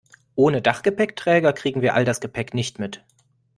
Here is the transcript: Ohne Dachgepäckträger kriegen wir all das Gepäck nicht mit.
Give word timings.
Ohne 0.33 0.63
Dachgepäckträger 0.63 1.53
kriegen 1.53 1.83
wir 1.83 1.93
all 1.93 2.05
das 2.05 2.21
Gepäck 2.21 2.55
nicht 2.55 2.79
mit. 2.79 3.03